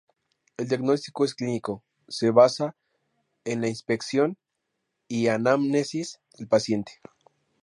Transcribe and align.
El 0.57 0.67
diagnóstico 0.67 1.25
es 1.25 1.35
clínico, 1.35 1.83
se 2.07 2.31
basa 2.31 2.75
en 3.45 3.61
la 3.61 3.67
inspección 3.67 4.35
y 5.07 5.27
anamnesis 5.27 6.19
del 6.39 6.47
paciente. 6.47 6.99